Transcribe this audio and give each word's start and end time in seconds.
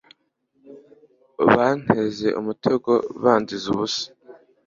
banteze 1.53 2.27
umutego 2.39 2.91
banziza 3.23 3.65
ubusa 3.73 4.05